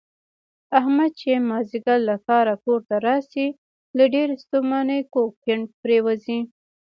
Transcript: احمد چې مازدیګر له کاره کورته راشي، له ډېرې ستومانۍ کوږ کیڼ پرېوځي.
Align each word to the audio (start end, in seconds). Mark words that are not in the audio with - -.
احمد 0.79 1.11
چې 1.21 1.31
مازدیګر 1.49 1.99
له 2.09 2.15
کاره 2.27 2.55
کورته 2.63 2.95
راشي، 3.05 3.47
له 3.97 4.03
ډېرې 4.13 4.35
ستومانۍ 4.43 5.01
کوږ 5.13 5.29
کیڼ 5.43 5.59
پرېوځي. 5.81 6.39